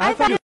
[0.00, 0.36] FM.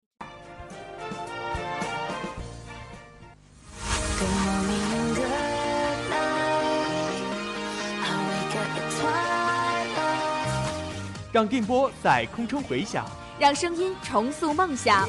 [11.32, 13.06] 让电波在空中回响，
[13.38, 15.08] 让声音重塑梦想。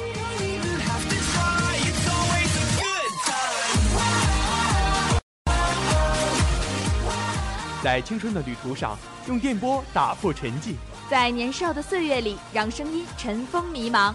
[7.82, 10.72] 在青春的旅途上，用电波打破沉寂。
[11.10, 14.14] 在年少的岁月里，让声音尘封迷茫。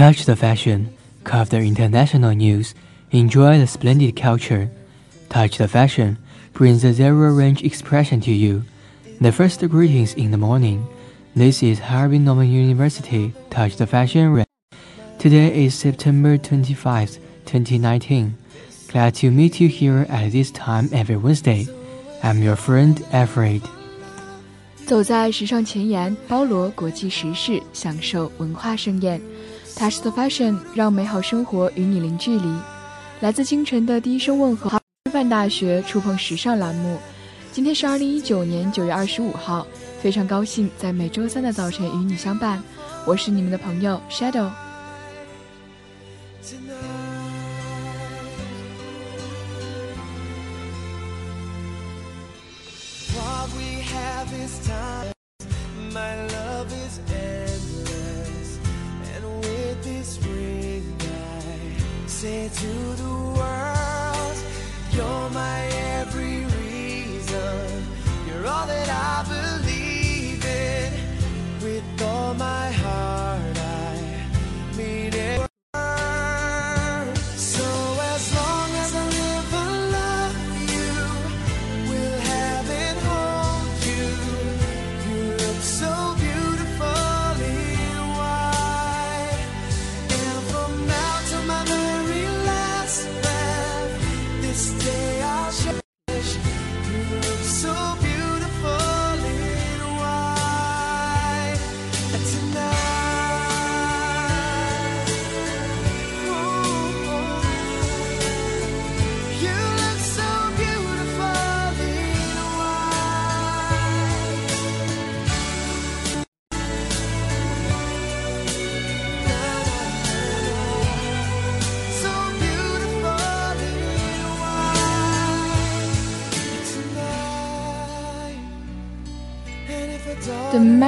[0.00, 0.90] Touch the fashion,
[1.24, 2.74] cover the international news,
[3.10, 4.70] enjoy the splendid culture.
[5.28, 6.18] Touch the fashion
[6.52, 8.62] brings the zero range expression to you.
[9.20, 10.86] The first greetings in the morning.
[11.34, 14.32] This is Harbin Normal University Touch the Fashion.
[14.32, 14.44] Ra-
[15.18, 18.34] Today is September 25th, 2019.
[18.88, 21.66] Glad to meet you here at this time every Wednesday.
[22.22, 23.62] I'm your friend Alfred.
[24.86, 29.20] 走在时尚前沿，包罗国际时事，享受文化盛宴。
[29.75, 32.55] Taste fashion，让美好生活与你零距离。
[33.19, 36.97] 来自京城的第一声问候，师范大学触碰时尚栏目。
[37.51, 39.67] 今天是二零一九年九月二十五号，
[40.01, 42.63] 非常高兴在每周三的早晨与你相伴。
[43.05, 44.49] 我是你们的朋友 Shadow。
[62.53, 63.20] To the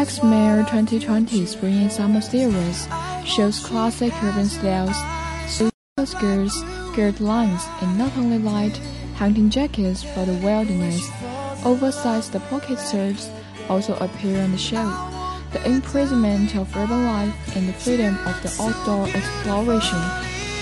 [0.03, 2.89] Max Mara 2020 Spring and Summer Series
[3.23, 4.97] shows classic urban styles,
[5.47, 6.61] super skirts,
[6.91, 8.77] skirt lines, and not only light
[9.15, 11.09] hunting jackets for the wilderness,
[11.63, 13.29] oversized pocket shirts
[13.69, 14.91] also appear on the show.
[15.53, 20.03] The imprisonment of urban life and the freedom of the outdoor exploration,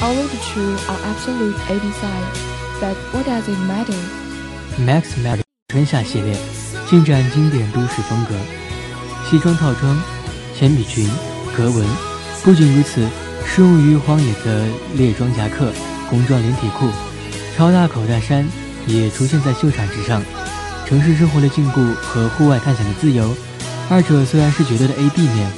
[0.04, 2.40] all of the two are absolute 80 sides,
[2.80, 3.98] but what does it matter?
[4.78, 6.38] Max Mara 春夏系列，
[6.88, 8.36] 尽展经典都市风格。
[9.32, 9.98] 西装套装、
[10.54, 11.10] 铅笔裙、
[11.56, 11.88] 格纹。
[12.44, 13.08] 不仅如此，
[13.48, 15.72] 适用于荒野的猎装夹克、
[16.10, 16.90] 工装连体裤、
[17.56, 18.46] 超大口袋衫
[18.88, 20.22] 也出现在秀场之上。
[20.86, 23.34] 城市生活的禁锢和户外探险的自由，
[23.90, 25.50] 二者虽然是绝对的 A、B 面。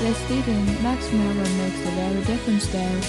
[0.00, 3.00] This season, Max Mara makes a very different style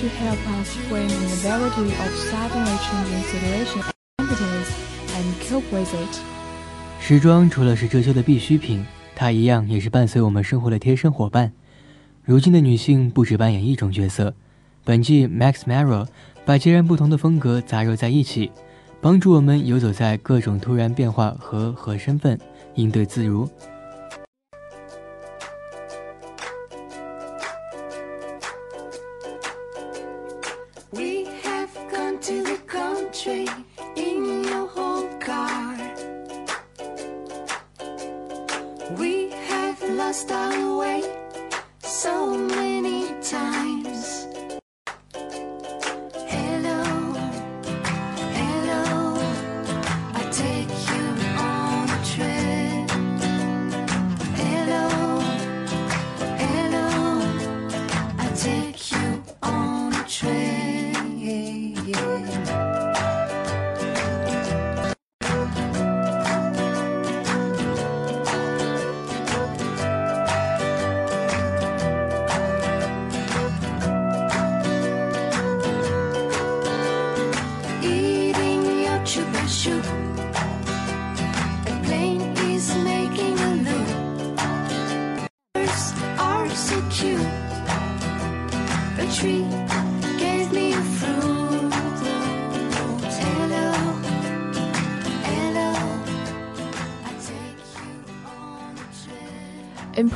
[0.00, 3.84] to help us swim in a variety of suddenly changing situations
[4.18, 4.68] and activities
[5.16, 6.20] and cope with it.
[7.00, 8.84] 时装除了是遮羞的必需品，
[9.14, 11.52] 它一样也是伴随我们生活的贴身伙伴。
[12.22, 14.34] 如今的女性不止扮演一种角色，
[14.84, 16.06] 本季 Max Mara
[16.44, 18.50] 把截然不同的风格杂糅在一起，
[19.00, 22.38] 帮助我们游走在各种突然变化和和身份，
[22.74, 23.48] 应对自如。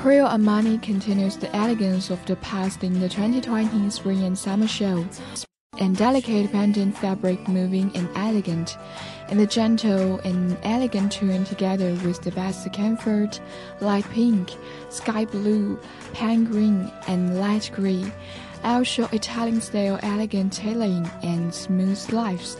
[0.06, 5.04] Emporio Armani continues the elegance of the past in the 2020 spring and summer show.
[5.80, 8.78] And delicate pendant fabric moving and elegant,
[9.28, 13.40] and the gentle and elegant tune together with the best comfort,
[13.80, 14.52] light pink,
[14.90, 15.76] sky blue,
[16.12, 18.04] pan green, and light grey,
[18.62, 22.56] all show Italian style elegant tailoring and smooth lives.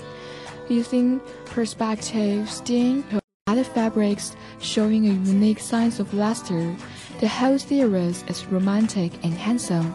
[0.68, 6.74] Using perspective to other fabrics showing a unique sense of luster,
[7.20, 9.86] the whole series is romantic and handsome.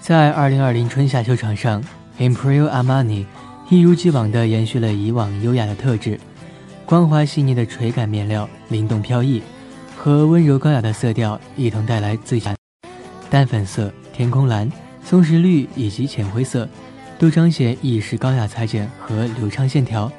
[0.00, 1.82] 在2020春夏秀场上
[2.18, 3.26] ，Imperial Armani
[3.68, 6.18] 一如既往地延续了以往优雅的特质，
[6.86, 9.42] 光滑细腻的垂感面料，灵动飘逸，
[9.96, 12.54] 和温柔高雅的色调一同带来最佳
[13.28, 14.70] 淡粉色、天空蓝、
[15.04, 16.66] 松石绿以及浅灰色，
[17.18, 20.10] 都彰显意式高雅裁剪和流畅线条。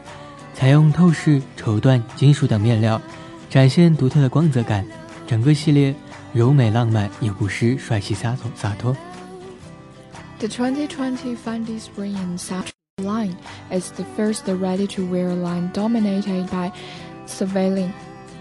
[0.54, 3.02] 采用透视、绸缎、金属等面料，
[3.50, 4.86] 展现独特的光泽感。
[5.29, 5.95] 整个系列
[6.33, 8.97] 柔美浪漫，又不失帅气洒脱洒脱。
[10.39, 12.67] The 2020 Fendi Spring and Summer
[12.99, 13.37] line
[13.71, 16.73] is the first ready-to-wear line dominated by
[17.27, 17.93] Cervellin.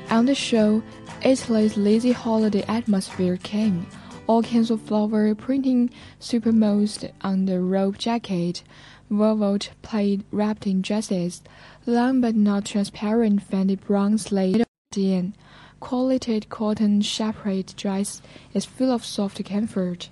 [0.09, 0.81] On the show,
[1.24, 3.85] Italy's lazy holiday atmosphere came.
[4.27, 5.89] All kinds of flower printing
[6.19, 8.63] superimposed on the robe jacket,
[9.09, 11.41] velvet plaid wrapped in dresses,
[11.85, 14.65] long but not transparent Fendi brown slate
[14.95, 15.33] in
[15.80, 18.19] Quality cotton chapered dress
[18.52, 20.06] is full of soft comfort.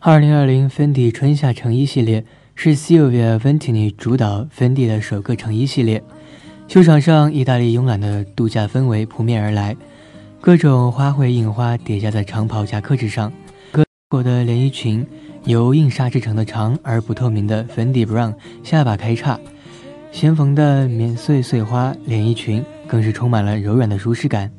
[0.00, 2.24] 二零二零芬迪春夏成衣系列
[2.54, 6.02] 是 Silvia Ventini 主导芬迪的首个成衣系列。
[6.68, 9.76] 秀场上，意大利慵懒的度假氛围扑面而来，
[10.40, 13.32] 各种花卉印花叠加在长袍夹克之上。
[13.70, 15.06] 各国的连衣裙
[15.44, 19.38] 由硬纱制成的长而不透明的 Fendi brown 下巴开叉，
[20.10, 24.50] 纤缝的棉碎碎花连衣裙更是充满了柔软的舒适感。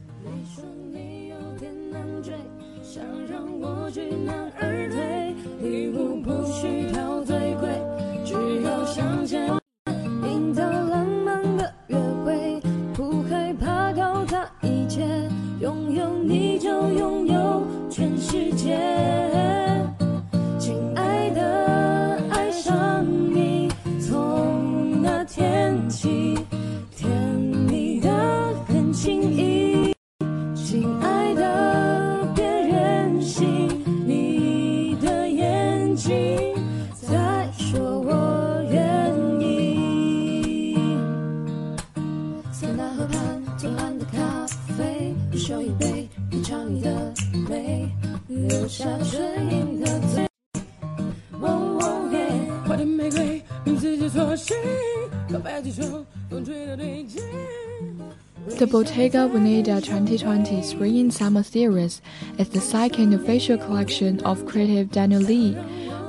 [58.47, 61.99] The Bottega Veneta 2020 Spring Summer Series
[62.37, 65.57] is the second official collection of creative Daniel Lee,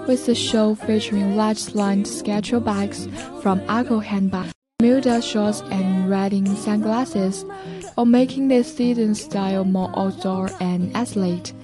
[0.07, 3.09] with the show featuring large slant sketcher bags
[3.41, 7.47] from Arco handbags, Bermuda shorts, and riding sunglasses,
[7.97, 11.55] or making this season's style more outdoor and athlete.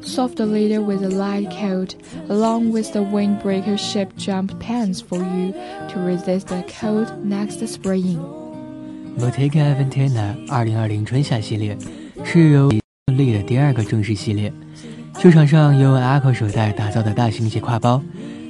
[0.00, 1.96] Soft leather with a light coat,
[2.28, 5.52] along with the windbreaker shaped jump pants for you
[5.88, 8.39] to resist the cold next spring.
[9.18, 11.76] Bottega Veneta 二零二零春夏系列
[12.24, 12.70] 是由
[13.06, 14.52] 立的第二个正式系列。
[15.18, 18.02] 秀场上由 Arco 手袋打造的大型斜挎包、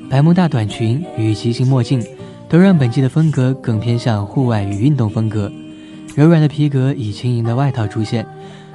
[0.08, 2.00] 白木大短裙与骑行墨镜，
[2.48, 5.50] 都让本季的风格更偏向户外与运动风格。
[6.14, 8.26] 柔软的皮革以轻盈的外套出现，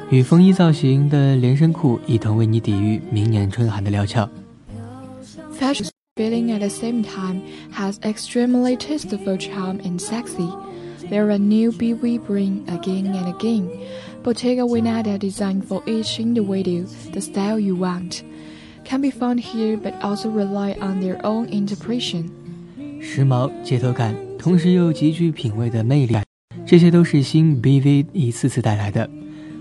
[0.10, 4.30] 与风衣造型的连身裤一同为你抵御明年春寒的料峭。
[5.58, 7.42] Fashion feeling at the same time
[7.74, 10.50] has extremely tasteful charm and sexy.
[11.10, 13.70] There are new BV bring again and again.
[14.24, 18.24] Bottega Veneta designed for each individual the style you want.
[18.84, 22.30] Can be found here but also rely on their own interpretation.
[23.00, 26.18] 时髦、街头感，同时又极具品味的魅力，
[26.66, 29.08] 这些都是新 BV 一次次带来的。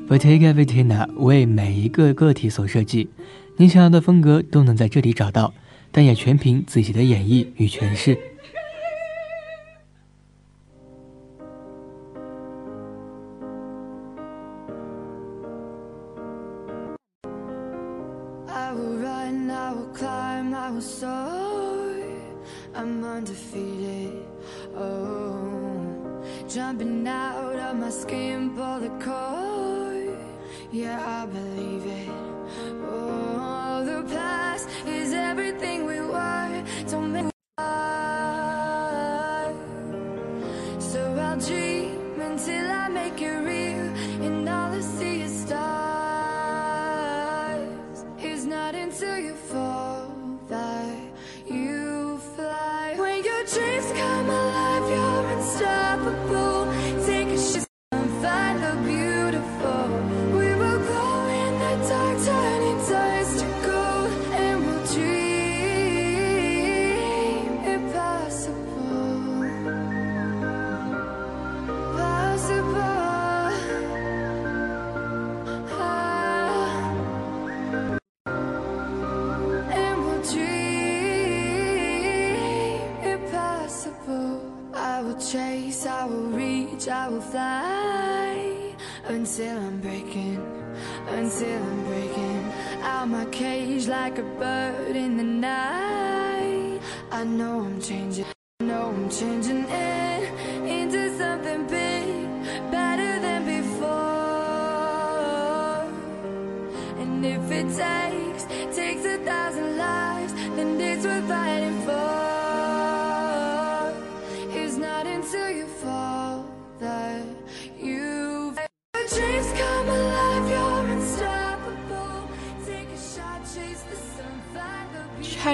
[0.09, 3.09] Bottega Veneta 为每一个个体所设计，
[3.59, 5.53] 你想要的风格都能在这里找到，
[5.93, 8.19] 但也全凭自己的演绎与诠释。
[56.07, 56.35] Unstoppable.
[56.35, 56.44] Take
[94.16, 94.63] like a bird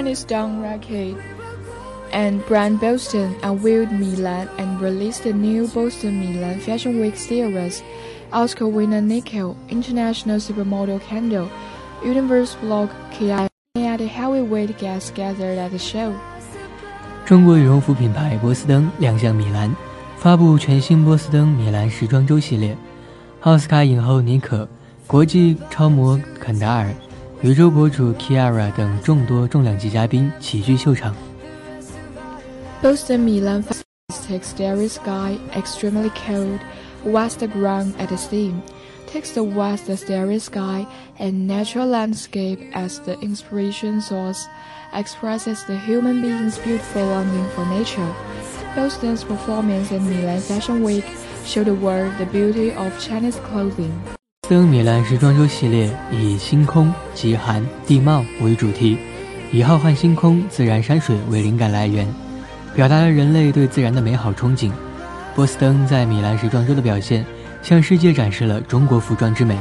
[0.00, 1.16] Chinese Down Racket
[2.12, 7.82] and brand Boston unveiled Milan and released the new Boston Milan Fashion Week series.
[8.32, 11.48] Oscar winner Nicole, international supermodel Kendall,
[12.04, 16.12] Universe blog Kia, and the heavyweight guests gathered at the show.
[17.24, 19.74] 中国羽绒服品牌波司登亮相米兰，
[20.16, 22.76] 发布全新波司登米兰时装周系列。
[23.40, 24.68] 奥斯卡影后妮可、
[25.06, 26.92] 国际超模肯达尔、
[27.42, 31.14] 宇宙博主 Kiara 等众多重量级嘉宾齐聚秀场。
[32.82, 33.62] Boston Milan
[34.08, 36.58] takes Starry Sky, extremely cold,
[37.04, 38.62] west ground at the theme,
[39.06, 40.86] takes the west starry sky
[41.20, 44.48] and natural landscape as the inspiration source,
[44.92, 48.12] expresses the human being's beautiful longing for nature.
[48.74, 51.04] Boston's performance in Milan Fashion Week
[51.44, 53.92] showed the world the beauty of Chinese clothing.
[54.47, 58.97] 斯登米兰时装周系列以星空、极寒、地貌为主题，
[59.51, 62.11] 以浩瀚星空、自然山水为灵感来源，
[62.75, 64.71] 表达了人类对自然的美好憧憬。
[65.35, 67.23] 波司登在米兰时装周的表现，
[67.61, 69.55] 向世界展示了中国服装之美。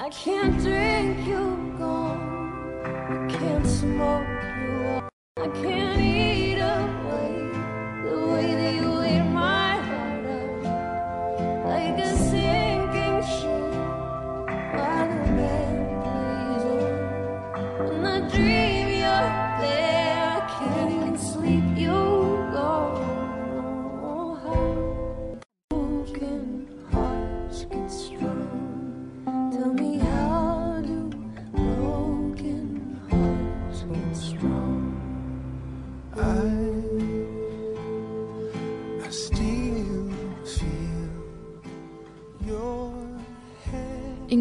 [0.00, 2.84] I can't drink you gone.
[2.84, 4.28] I can't smoke
[4.62, 5.02] you
[5.36, 5.87] I can't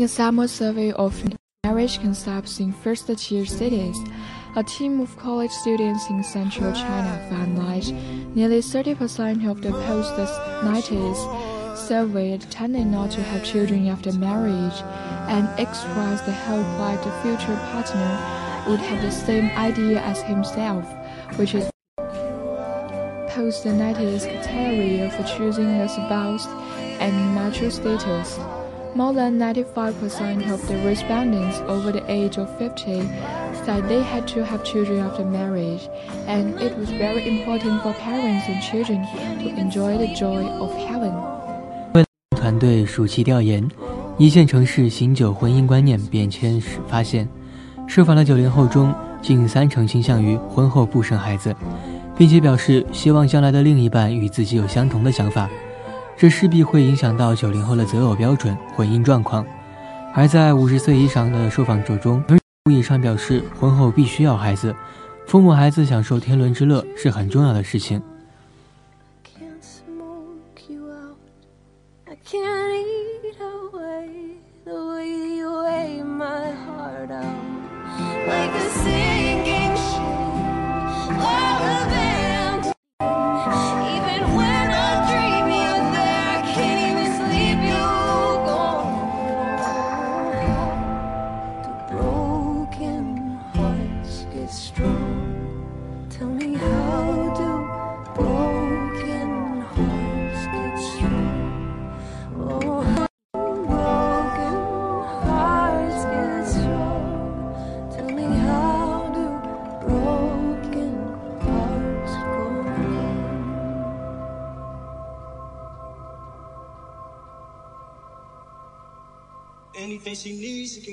[0.08, 1.22] a summer survey of
[1.66, 3.98] marriage concepts in first-tier cities,
[4.56, 7.86] a team of college students in central China found that
[8.34, 14.82] nearly 30% of the post-90s surveyed tended not to have children after marriage.
[15.28, 18.18] And expressed the hope that the future partner
[18.70, 20.86] would have the same idea as himself,
[21.36, 21.70] which is
[23.36, 26.48] post-90s criteria for choosing a spouse
[27.02, 28.40] and marital status.
[28.98, 33.04] More than 95% of the respondents over the age of 50
[33.64, 35.88] said they had to have children after marriage,
[36.28, 39.06] and it was very important for parents and children
[39.38, 41.14] to enjoy the joy of heaven.
[42.36, 43.70] 团队暑期调研，
[44.18, 47.30] 一线城市醒酒婚姻观念变迁时发现，
[47.88, 51.56] 受访的九零后中，近三成倾向于婚后不生孩子，
[52.18, 55.48] 并且表示希望将来的另一半与自己有相同的想法。
[56.18, 59.46] 这势必会影响到九零后的择偶标准、婚姻状况。
[60.14, 62.24] 而在五十岁以上的受访者中，
[62.66, 64.76] 五以上表示婚后必须要孩子，
[65.28, 68.02] 父母孩子享受天伦之乐是很重要的事情。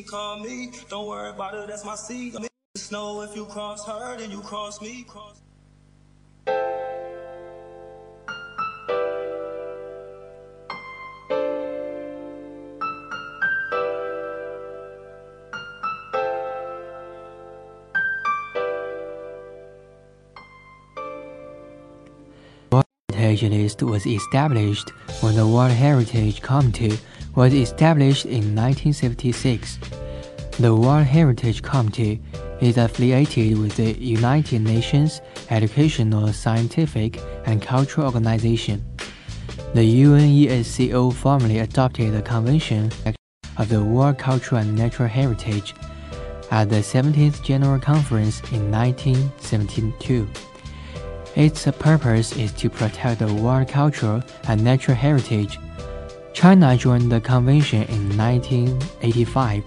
[0.05, 0.71] Call me.
[0.89, 2.35] Don't worry about it, that's my seed.
[2.35, 5.05] The snow if you cross her, then you cross me.
[5.05, 5.41] Cross.
[23.43, 24.91] List was established
[25.21, 26.99] when the World Heritage Committee
[27.35, 29.79] was established in 1976.
[30.59, 32.21] The World Heritage Committee
[32.61, 35.21] is affiliated with the United Nations
[35.51, 38.85] Educational, Scientific, and Cultural Organization.
[39.75, 42.93] The UNESCO formally adopted the Convention
[43.57, 45.75] of the World Cultural and Natural Heritage
[46.53, 50.29] at the 17th General Conference in 1972.
[51.35, 55.59] Its purpose is to protect the world cultural and natural heritage.
[56.34, 59.64] China joined the convention in 1985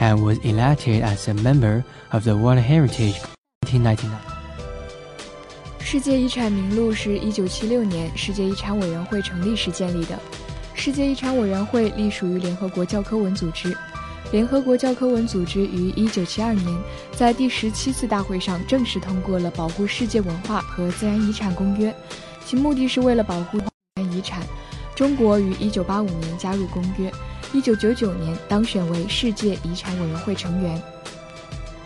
[0.00, 3.20] and was elected as a member of the World Heritage
[3.62, 4.34] 1999.
[5.80, 10.18] 世界遗产名录是一九七六年世界遗产委员会成立时建立的。
[10.74, 13.76] 世界遗产委员会隶属于联合国教科文组织。
[14.32, 16.66] 联合国教科文组织于一九七二年
[17.12, 21.90] 在第十七次大会上正式通过了《保护世界文化和自然遗产公约》，
[22.44, 24.42] 其目的是为了保护自然遗产。
[24.98, 27.10] 中国于一九八五年加入公约，
[27.52, 30.80] 一九九九年当选为世界遗产委员会成员。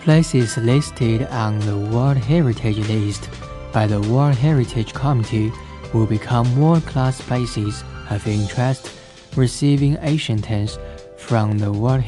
[0.05, 3.25] Places listed on the World Heritage List
[3.73, 5.53] by the World Heritage Committee
[5.93, 8.91] will become world-class places of interest,
[9.35, 10.79] receiving ancients
[11.17, 12.05] from the world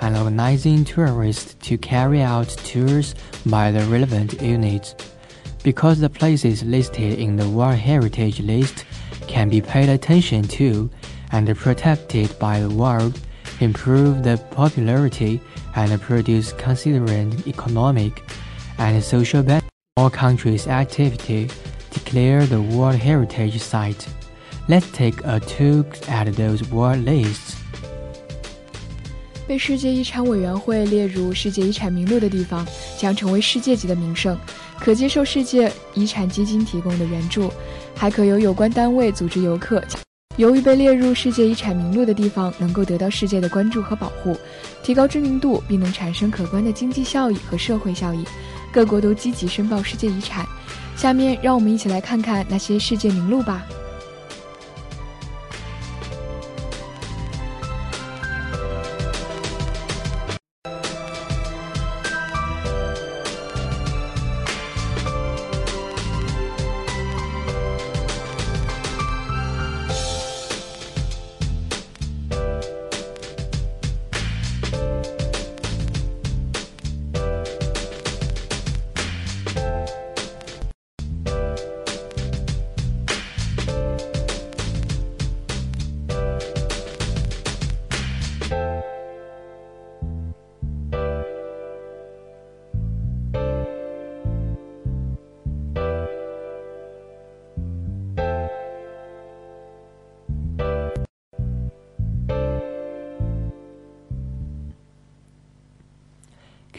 [0.00, 4.94] and organizing tourists to carry out tours by the relevant units.
[5.66, 8.84] because the places listed in the World Heritage List
[9.30, 10.88] can be paid attention to
[11.32, 13.18] and protected by the world,
[13.60, 15.40] improve the popularity
[15.74, 18.22] and produce considerable economic
[18.78, 19.68] and social benefit.
[19.96, 21.48] All countries' activity
[21.90, 24.06] declare the World Heritage Site.
[24.68, 27.56] Let's take a look at those world lists.
[29.46, 32.66] 被世界遗产委员会列入世界遗产名录的地方
[32.98, 34.36] 将成为世界级的名胜，
[34.78, 37.52] 可接受世界遗产基金提供的援助，
[37.95, 39.83] 还可由有关单位组织游客。
[40.37, 44.35] 由于被列入世界遗产名录的地方能够得到世界的关注和保护，
[44.81, 48.23] 提高知名度，并能产生可观的经济效益和社会效益，
[48.71, 50.45] 各国都积极申报世界遗产。
[50.95, 53.65] 下面让我们一起来看看那些世界名录吧。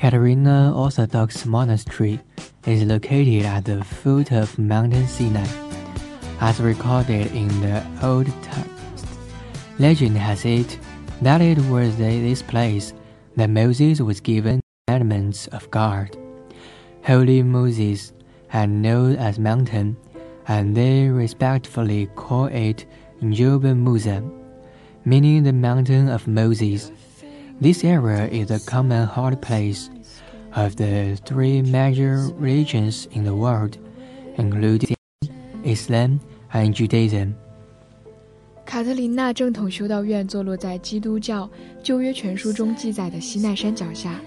[0.02, 2.18] Katerina Orthodox Monastery
[2.66, 5.46] is located at the foot of Mountain Sinai.
[6.40, 9.06] As recorded in the Old Text,
[9.78, 10.76] legend has it
[11.20, 12.94] that it was at this place
[13.36, 16.10] that Moses was given the commandments of God.
[17.06, 18.12] Holy Moses,
[18.52, 19.96] and known as Mountain,
[20.48, 22.86] and they respectfully call it
[23.20, 24.20] Jebel Musa,
[25.04, 26.90] meaning the mountain of Moses.
[27.62, 29.88] This area is a common hard place
[30.52, 33.78] of the three major religions in the world,
[34.36, 34.96] including
[35.62, 36.18] Islam
[36.52, 37.34] and Judaism.
[38.66, 41.48] 卡特琳娜正统修道院坐落在基督教
[41.84, 44.20] 旧约全书中记载的西奈山脚下。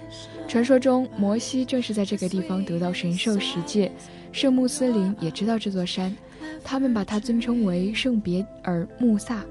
[0.48, 3.92] 传说中，摩西正是在这个地方得到神授十诫。
[4.32, 6.16] 圣穆斯林也知道这座山，
[6.64, 9.44] 他们把它尊称为圣别尔穆萨，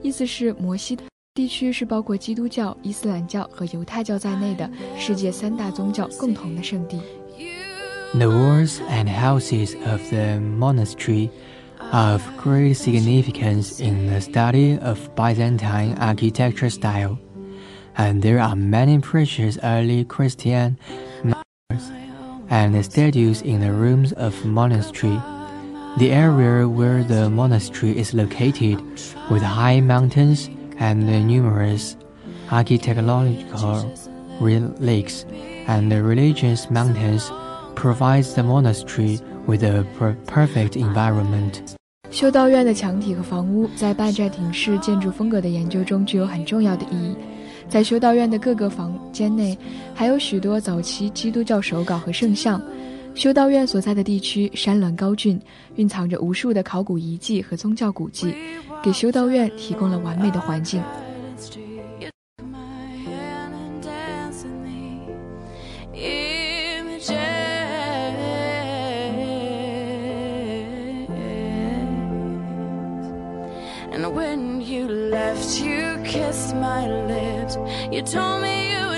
[0.00, 0.96] 意思是摩西。
[1.37, 6.99] 地区是包括基督教、伊斯兰教和犹太教在内的世界三大宗教共同的圣地。
[8.13, 11.29] The walls and houses of the monastery
[11.91, 17.19] are of great significance in the study of Byzantine architecture style,
[17.95, 20.77] and there are many precious early Christian
[21.23, 21.91] marbles
[22.49, 25.21] and statues in the rooms of monastery.
[25.99, 28.81] The area where the monastery is located,
[29.29, 30.49] with high mountains
[30.81, 31.93] and numerous
[32.49, 33.85] archaeological
[34.39, 35.25] relics
[35.67, 37.31] and religious mountains,
[37.75, 41.75] provides the monastery with a per- perfect environment.
[42.09, 47.15] 修道院的墙体和房屋在拜占庭式建筑风格的研究中具有很重要的意义。
[47.67, 49.57] 在修道院的各个房间内，
[49.93, 52.61] 还有许多早期基督教手稿和圣像。
[53.14, 55.40] 修道院所在的地区山峦高峻，
[55.76, 58.34] 蕴藏着无数的考古遗迹和宗教古迹，
[58.82, 60.82] 给修道院提供了完美的环境。
[73.94, 77.56] And when you left, you kissed my lips.
[77.92, 78.91] You told me you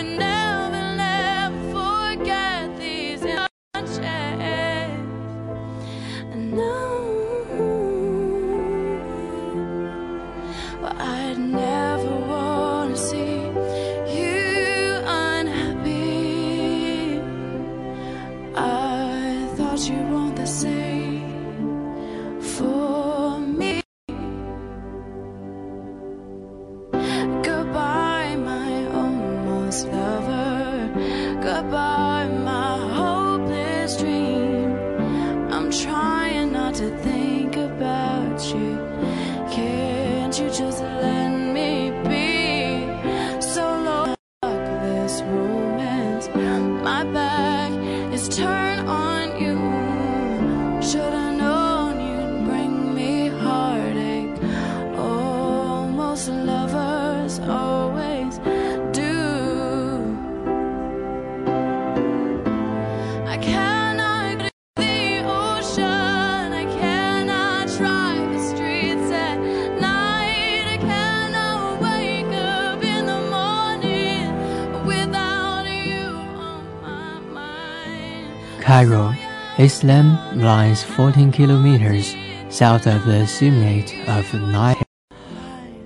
[79.64, 82.14] Islam lies 14 kilometers
[82.50, 84.77] south of the summit of Nile.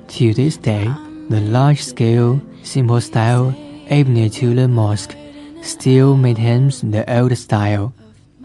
[0.09, 0.93] To this day,
[1.29, 3.55] the large-scale, simple-style
[3.89, 5.15] Ibn Tulun Mosque
[5.63, 7.95] still maintains the old style.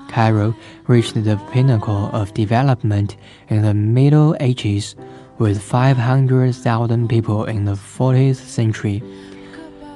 [0.07, 0.53] Cairo
[0.85, 3.17] reached the pinnacle of development
[3.49, 4.95] in the Middle Ages
[5.39, 9.01] with 500,000 people in the 14th century.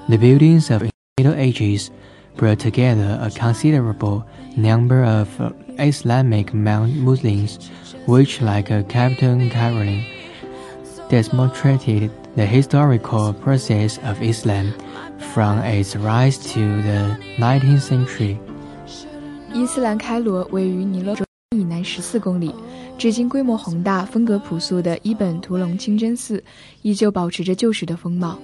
[0.10, 1.92] The buildings of the Middle Ages
[2.38, 4.26] brought together a considerable
[4.57, 5.29] number of
[5.79, 7.59] Islamic Muslims,
[8.07, 10.05] which, like Captain Caroline,
[11.09, 14.73] demonstrated the historical process of Islam
[15.35, 18.39] from its rise to the 19th century.
[19.55, 22.55] 伊斯兰开罗位于尼罗河以南十四公里，
[22.97, 26.43] 至今规模宏大、风格朴素的伊本图隆清真寺
[26.81, 28.39] 依旧保持着旧时的风貌。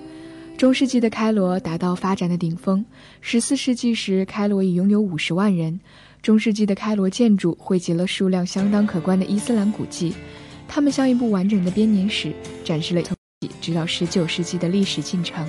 [0.58, 2.84] 中世纪的开罗达到发展的顶峰，
[3.20, 5.80] 十四世纪时开罗已拥有五十万人。
[6.23, 10.15] 中世纪的开罗建筑汇集了数量相当可观的伊斯兰古迹，
[10.69, 12.33] 它们像一部完整的编年史，
[12.63, 13.01] 展示了
[13.59, 15.45] 直到19世纪的历史进程。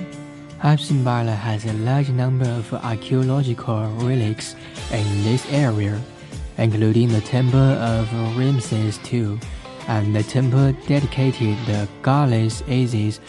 [0.59, 4.51] Abu Simbel has a large number of archaeological relics
[4.91, 5.97] in this area,
[6.57, 8.07] including the temple of
[8.37, 9.39] Ramses II
[9.87, 13.19] and the temple dedicated the goddess Isis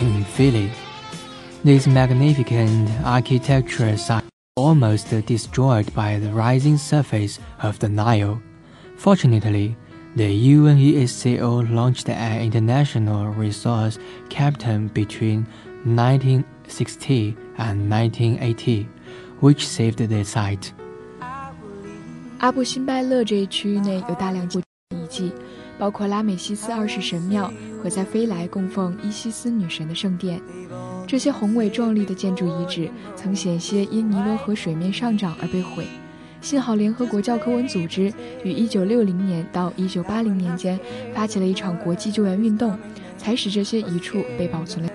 [0.00, 0.70] in Philae.
[1.62, 4.23] This magnificent architecture site
[4.73, 8.41] almost destroyed by the rising surface of the Nile.
[8.97, 9.75] Fortunately,
[10.15, 13.97] the UNESCO launched an international resource
[14.29, 15.45] captain between
[15.85, 18.87] 1960 and 1980,
[19.39, 20.73] which saved the site.
[22.39, 25.31] 阿布辛拜勒这一区域内有大量古遗迹，
[25.77, 30.41] 包括拉美西斯二世神庙和在菲莱供奉伊西斯女神的圣殿。
[31.06, 35.86] 这些宏伟壮丽的建筑遗址曾险些因尼罗河水面上涨而被毁，
[36.40, 38.12] 幸好联合国教科文组织
[38.42, 40.78] 于1960年到1980年间
[41.14, 42.76] 发起了一场国际救援运动，
[43.16, 44.92] 才使这些遗处被保存了。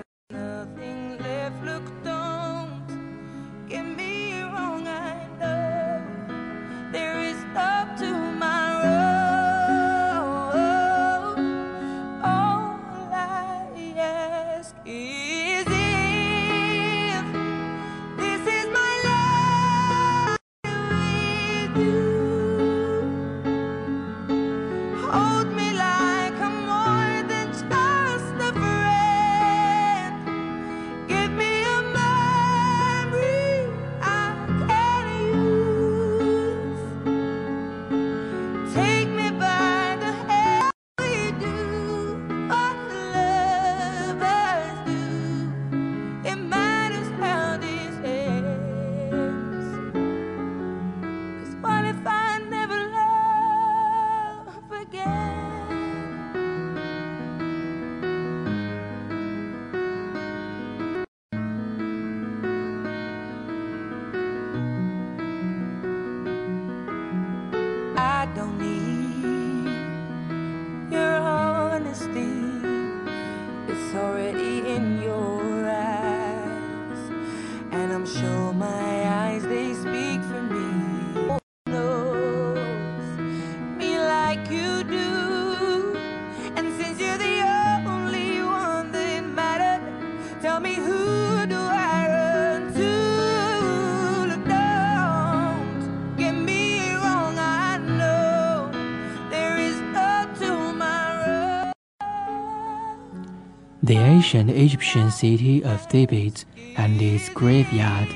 [104.29, 106.45] Ancient Egyptian city of Thebes
[106.77, 108.07] and its graveyard.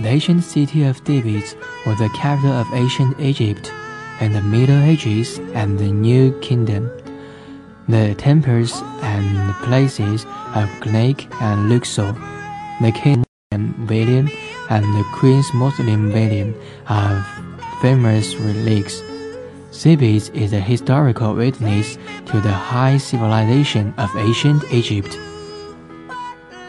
[0.00, 1.54] The ancient city of Thebes
[1.86, 3.72] was the capital of ancient Egypt
[4.20, 6.90] in the Middle Ages and the New Kingdom.
[7.88, 10.24] The temples and places
[10.56, 12.12] of Karnak and Luxor,
[12.80, 13.24] the King
[13.86, 14.28] William
[14.68, 16.56] and the Queen's Muslim William
[16.88, 17.24] are
[17.80, 19.00] famous relics.
[19.70, 21.98] Thebes is a historical witness
[22.32, 25.16] to the high civilization of ancient Egypt.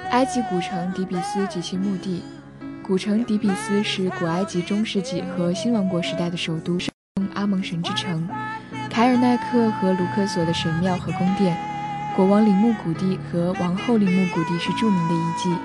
[0.10, 2.24] 埃及古城底比斯及其墓地。
[2.82, 6.78] 古城底比斯是古埃及中世纪和新王国时代的首都，
[7.34, 8.28] 阿蒙神之城。
[8.90, 11.58] 凯尔奈克和卢克索的神庙和宫殿，
[12.16, 15.56] 国王陵墓谷地和王后陵墓谷地是著名的遗迹。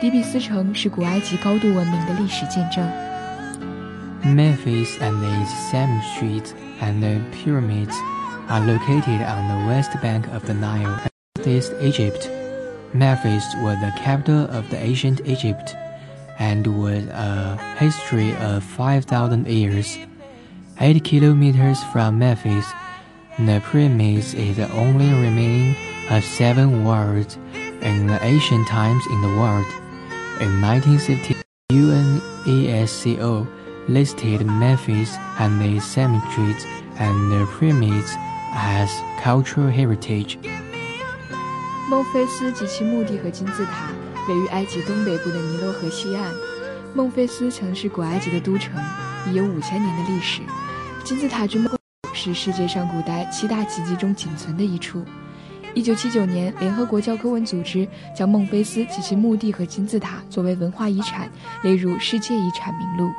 [0.00, 2.84] 底比斯城是古埃及高度文明的历史见证。
[4.24, 6.46] Memphis and its Sam Street
[6.80, 7.94] and pyramids
[8.48, 10.98] are located on the west bank of the Nile,
[11.44, 12.28] East Egypt.
[12.94, 15.74] Memphis was the capital of the ancient Egypt.
[16.38, 19.98] and with a history of 5,000 years.
[20.80, 22.66] 8 kilometers from Memphis,
[23.38, 25.76] the pyramids is the only remaining
[26.10, 27.38] of seven worlds
[27.80, 29.66] in the ancient times in the world.
[30.40, 31.36] In 1950,
[32.48, 33.46] UNESCO
[33.88, 36.64] listed Memphis and its cemeteries
[36.98, 38.16] and the pyramids
[38.54, 40.38] as cultural heritage.
[41.92, 43.90] 孟菲斯及其墓地和金字塔
[44.26, 46.32] 位于埃及东北部的尼罗河西岸。
[46.94, 48.82] 孟菲斯曾是古埃及的都城，
[49.30, 50.40] 已有五千年的历史。
[51.04, 51.68] 金字塔之墓
[52.14, 55.04] 是世界上古代七大奇迹中仅存的一处。
[55.74, 61.30] 一九七九年，联合国教科文组织将孟菲斯及其墓地和金字塔作为文化遗产
[61.62, 63.12] 列入世界遗产名录。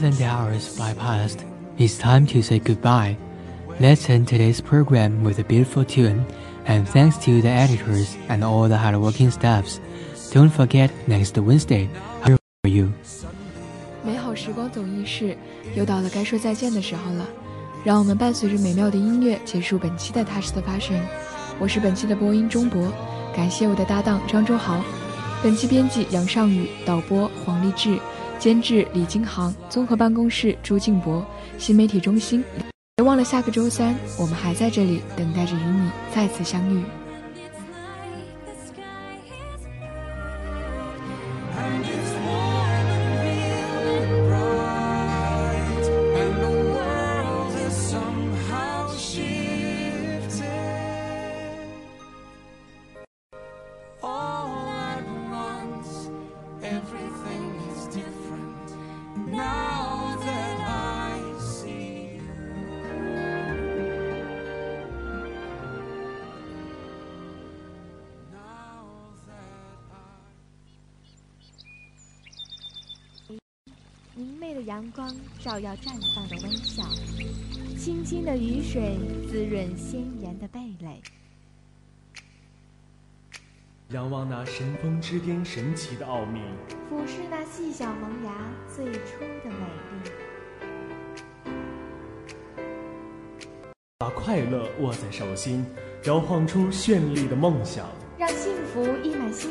[0.00, 1.44] 70 hours fly past.
[1.76, 3.18] It's time to say goodbye.
[3.78, 6.24] Let's end today's program with a beautiful tune,
[6.66, 9.78] and thanks to the editors and all the hardworking staffs.
[10.32, 11.90] Don't forget next Wednesday.
[12.24, 12.92] Here for you.
[14.02, 15.36] 美好时光总易逝，
[15.74, 17.26] 又到了该说再见的时候了。
[17.84, 20.96] 让我们伴随着美妙的音乐结束本期的《踏实的发声》。
[21.58, 22.90] 我是本期的播音钟博，
[23.36, 24.82] 感谢我的搭档张周豪，
[25.42, 27.98] 本期编辑杨尚宇，导播黄立志。
[28.40, 31.22] 监制李金航，综合办公室朱静博，
[31.58, 32.42] 新媒体中心。
[32.96, 36.82] 别忘了下个周三，我们还在这里等待着与你再次相遇。
[74.70, 76.84] 阳光照耀绽放的微笑，
[77.76, 78.96] 清清的雨水
[79.28, 81.02] 滋润鲜艳的蓓蕾。
[83.88, 86.40] 仰望那神峰之巅神奇的奥秘，
[86.88, 88.30] 俯视那细小萌芽
[88.72, 89.66] 最初的美
[90.04, 90.10] 丽。
[93.98, 95.66] 把快乐握在手心，
[96.04, 97.88] 摇晃出绚丽的梦想。
[98.16, 99.50] 让幸福溢满心